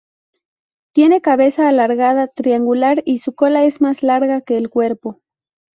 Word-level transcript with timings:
Tiene 0.95 1.21
cabeza 1.21 1.69
alargada, 1.69 2.27
triangular, 2.27 3.03
y 3.05 3.19
su 3.19 3.35
cola 3.35 3.65
es 3.65 3.81
más 3.81 4.01
larga 4.01 4.41
que 4.41 4.55
el 4.55 4.67
cuerpo. 4.71 5.21